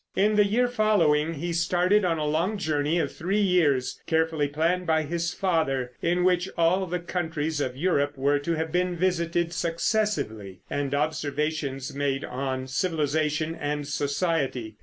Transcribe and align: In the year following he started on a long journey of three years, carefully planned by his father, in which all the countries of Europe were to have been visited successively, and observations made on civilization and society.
In 0.15 0.35
the 0.35 0.47
year 0.47 0.67
following 0.67 1.35
he 1.35 1.53
started 1.53 2.03
on 2.03 2.17
a 2.17 2.25
long 2.25 2.57
journey 2.57 2.97
of 2.97 3.11
three 3.15 3.39
years, 3.39 4.01
carefully 4.07 4.47
planned 4.47 4.87
by 4.87 5.03
his 5.03 5.31
father, 5.31 5.91
in 6.01 6.23
which 6.23 6.49
all 6.57 6.87
the 6.87 6.97
countries 6.97 7.61
of 7.61 7.77
Europe 7.77 8.17
were 8.17 8.39
to 8.39 8.53
have 8.55 8.71
been 8.71 8.95
visited 8.95 9.53
successively, 9.53 10.61
and 10.71 10.95
observations 10.95 11.93
made 11.93 12.25
on 12.25 12.65
civilization 12.65 13.53
and 13.53 13.87
society. 13.87 14.77